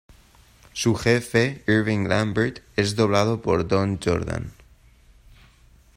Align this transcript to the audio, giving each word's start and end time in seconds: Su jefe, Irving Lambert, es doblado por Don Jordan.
Su 0.73 0.95
jefe, 0.95 1.63
Irving 1.67 2.07
Lambert, 2.07 2.63
es 2.75 2.95
doblado 2.95 3.43
por 3.43 3.67
Don 3.67 3.99
Jordan. 4.03 4.51